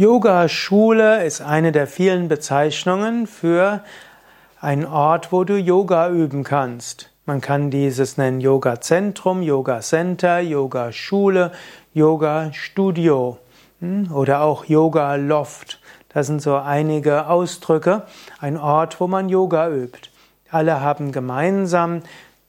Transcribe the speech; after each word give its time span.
Yoga-Schule 0.00 1.26
ist 1.26 1.42
eine 1.42 1.72
der 1.72 1.86
vielen 1.86 2.28
Bezeichnungen 2.28 3.26
für 3.26 3.84
einen 4.58 4.86
Ort, 4.86 5.30
wo 5.30 5.44
du 5.44 5.58
Yoga 5.58 6.08
üben 6.08 6.42
kannst. 6.42 7.10
Man 7.26 7.42
kann 7.42 7.70
dieses 7.70 8.16
nennen 8.16 8.40
Yoga-Zentrum, 8.40 9.42
Yoga-Center, 9.42 10.40
Yoga-Schule, 10.40 11.52
Yoga-Studio 11.92 13.36
hm, 13.80 14.10
oder 14.10 14.40
auch 14.40 14.64
Yoga-Loft. 14.64 15.80
Das 16.08 16.28
sind 16.28 16.40
so 16.40 16.56
einige 16.56 17.26
Ausdrücke, 17.26 18.04
ein 18.40 18.56
Ort, 18.56 19.00
wo 19.00 19.06
man 19.06 19.28
Yoga 19.28 19.68
übt. 19.68 20.08
Alle 20.50 20.80
haben 20.80 21.12
gemeinsam, 21.12 22.00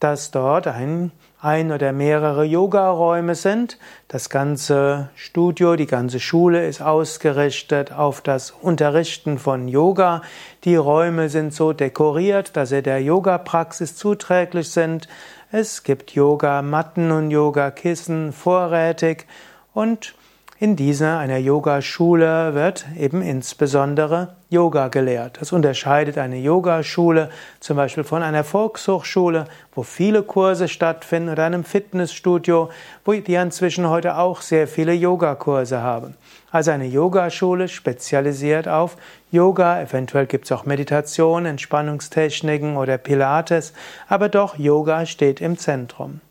dass 0.01 0.31
dort 0.31 0.67
ein 0.67 1.11
ein 1.41 1.71
oder 1.71 1.91
mehrere 1.91 2.43
Yogaräume 2.43 3.33
sind. 3.33 3.79
Das 4.07 4.29
ganze 4.29 5.09
Studio, 5.15 5.75
die 5.75 5.87
ganze 5.87 6.19
Schule 6.19 6.67
ist 6.67 6.81
ausgerichtet 6.81 7.91
auf 7.91 8.21
das 8.21 8.51
Unterrichten 8.51 9.39
von 9.39 9.67
Yoga. 9.67 10.21
Die 10.63 10.75
Räume 10.75 11.29
sind 11.29 11.53
so 11.53 11.73
dekoriert, 11.73 12.55
dass 12.55 12.69
sie 12.69 12.83
der 12.83 13.01
Yoga-Praxis 13.01 13.95
zuträglich 13.95 14.69
sind. 14.69 15.07
Es 15.51 15.83
gibt 15.83 16.11
Yogamatten 16.11 17.11
und 17.11 17.31
Yogakissen 17.31 18.33
vorrätig 18.33 19.25
und 19.73 20.13
in 20.61 20.75
dieser 20.75 21.17
einer 21.17 21.39
Yogaschule 21.39 22.53
wird 22.53 22.85
eben 22.95 23.23
insbesondere 23.23 24.35
Yoga 24.51 24.89
gelehrt. 24.89 25.39
Das 25.41 25.53
unterscheidet 25.53 26.19
eine 26.19 26.37
Yogaschule 26.37 27.31
zum 27.59 27.77
Beispiel 27.77 28.03
von 28.03 28.21
einer 28.21 28.43
Volkshochschule, 28.43 29.45
wo 29.73 29.81
viele 29.81 30.21
Kurse 30.21 30.67
stattfinden, 30.67 31.29
oder 31.29 31.45
einem 31.45 31.63
Fitnessstudio, 31.63 32.69
wo 33.03 33.13
die 33.13 33.33
inzwischen 33.33 33.89
heute 33.89 34.19
auch 34.19 34.41
sehr 34.41 34.67
viele 34.67 34.93
Yogakurse 34.93 35.81
haben. 35.81 36.13
Also 36.51 36.69
eine 36.69 36.85
Yogaschule 36.85 37.67
spezialisiert 37.67 38.67
auf 38.67 38.97
Yoga, 39.31 39.81
eventuell 39.81 40.27
gibt 40.27 40.45
es 40.45 40.51
auch 40.51 40.67
Meditation, 40.67 41.47
Entspannungstechniken 41.47 42.77
oder 42.77 42.99
Pilates, 42.99 43.73
aber 44.07 44.29
doch 44.29 44.59
Yoga 44.59 45.07
steht 45.07 45.41
im 45.41 45.57
Zentrum. 45.57 46.21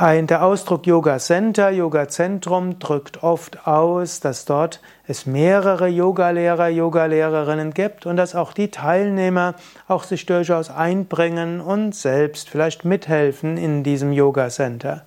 Der 0.00 0.44
Ausdruck 0.44 0.86
Yoga 0.86 1.18
Center, 1.18 1.70
Yoga 1.70 2.06
Zentrum 2.06 2.78
drückt 2.78 3.24
oft 3.24 3.66
aus, 3.66 4.20
dass 4.20 4.44
dort 4.44 4.80
es 5.08 5.26
mehrere 5.26 5.88
Yogalehrer, 5.88 6.68
Yogalehrerinnen 6.68 7.74
gibt 7.74 8.06
und 8.06 8.16
dass 8.16 8.36
auch 8.36 8.52
die 8.52 8.70
Teilnehmer 8.70 9.54
auch 9.88 10.04
sich 10.04 10.24
durchaus 10.24 10.70
einbringen 10.70 11.60
und 11.60 11.96
selbst 11.96 12.48
vielleicht 12.48 12.84
mithelfen 12.84 13.56
in 13.56 13.82
diesem 13.82 14.12
Yoga 14.12 14.50
Center. 14.50 15.02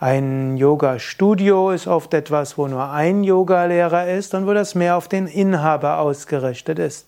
Ein 0.00 0.56
Yoga-Studio 0.56 1.70
ist 1.70 1.86
oft 1.86 2.12
etwas, 2.12 2.58
wo 2.58 2.66
nur 2.66 2.90
ein 2.90 3.22
Yogalehrer 3.22 4.08
ist 4.08 4.34
und 4.34 4.48
wo 4.48 4.54
das 4.54 4.74
mehr 4.74 4.96
auf 4.96 5.06
den 5.06 5.28
Inhaber 5.28 6.00
ausgerichtet 6.00 6.80
ist. 6.80 7.06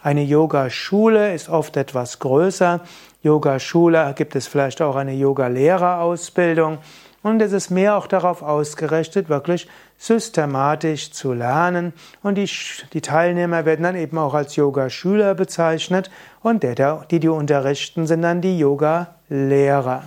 Eine 0.00 0.22
Yogaschule 0.22 1.34
ist 1.34 1.48
oft 1.48 1.76
etwas 1.76 2.20
größer. 2.20 2.80
Yogaschule 3.22 4.14
gibt 4.16 4.36
es 4.36 4.46
vielleicht 4.46 4.80
auch 4.80 4.94
eine 4.94 5.12
Yogalehrerausbildung. 5.12 6.78
Und 7.24 7.42
es 7.42 7.52
ist 7.52 7.70
mehr 7.70 7.96
auch 7.96 8.06
darauf 8.06 8.42
ausgerichtet, 8.42 9.28
wirklich 9.28 9.66
systematisch 9.98 11.10
zu 11.10 11.32
lernen. 11.32 11.92
Und 12.22 12.36
die, 12.36 12.48
die 12.92 13.00
Teilnehmer 13.00 13.64
werden 13.64 13.82
dann 13.82 13.96
eben 13.96 14.18
auch 14.18 14.34
als 14.34 14.54
Yogaschüler 14.54 15.34
bezeichnet. 15.34 16.12
Und 16.42 16.62
der, 16.62 17.04
die, 17.10 17.18
die 17.18 17.28
unterrichten, 17.28 18.06
sind 18.06 18.22
dann 18.22 18.40
die 18.40 18.56
Yogalehrer. 18.56 20.04